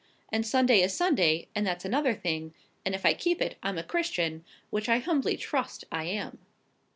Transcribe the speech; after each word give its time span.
And 0.31 0.47
Sunday 0.47 0.81
is 0.81 0.95
Sunday; 0.97 1.47
and 1.53 1.67
that's 1.67 1.85
another 1.85 2.15
thing; 2.15 2.55
and 2.83 2.95
if 2.95 3.05
I 3.05 3.13
keep 3.13 3.39
it, 3.39 3.59
I'm 3.61 3.77
a 3.77 3.83
Christian, 3.83 4.43
which 4.71 4.89
I 4.89 4.97
humbly 4.97 5.37
trust 5.37 5.83
I 5.91 6.05
am." 6.05 6.39